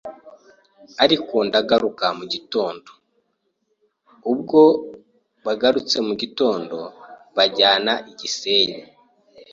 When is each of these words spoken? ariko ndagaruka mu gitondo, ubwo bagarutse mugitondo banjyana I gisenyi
ariko 1.03 1.35
ndagaruka 1.47 2.05
mu 2.17 2.25
gitondo, 2.33 2.89
ubwo 4.31 4.61
bagarutse 5.45 5.97
mugitondo 6.07 6.77
banjyana 7.35 7.93
I 8.09 8.11
gisenyi 8.19 8.79